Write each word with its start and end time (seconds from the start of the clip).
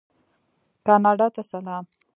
کاناډا 0.85 1.27
ته 1.35 1.41
سلام. 1.51 1.83